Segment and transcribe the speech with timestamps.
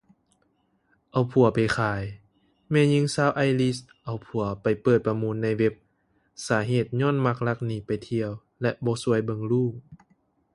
[1.11, 2.01] ເອົາຜົວໄປຂາຍ
[2.71, 5.73] ແມ່ຍິງຊາວໄອຣິສ ເອົາຜົວໄປເປີດປະມູນໃນເວັບ
[6.47, 8.29] ສາເຫດຍ້ອນມັກລັກໜີໄປທ່ຽວ
[8.61, 9.73] ແລະ ບໍ່ຊ່ວຍເບິ່ງລູກ